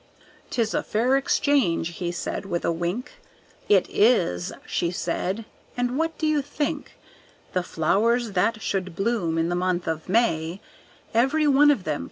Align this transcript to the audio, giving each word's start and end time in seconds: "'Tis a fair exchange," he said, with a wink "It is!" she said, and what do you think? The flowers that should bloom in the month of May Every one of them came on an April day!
"'Tis 0.49 0.73
a 0.73 0.81
fair 0.81 1.15
exchange," 1.15 1.97
he 1.97 2.11
said, 2.11 2.47
with 2.47 2.65
a 2.65 2.71
wink 2.71 3.21
"It 3.69 3.87
is!" 3.87 4.51
she 4.65 4.89
said, 4.89 5.45
and 5.77 5.95
what 5.95 6.17
do 6.17 6.25
you 6.25 6.41
think? 6.41 6.93
The 7.53 7.61
flowers 7.61 8.31
that 8.31 8.63
should 8.63 8.95
bloom 8.95 9.37
in 9.37 9.49
the 9.49 9.55
month 9.55 9.87
of 9.87 10.09
May 10.09 10.59
Every 11.13 11.45
one 11.45 11.69
of 11.69 11.69
them 11.69 11.69
came 11.69 11.69
on 11.69 11.69
an 11.69 11.81
April 11.91 11.97
day! 11.99 11.99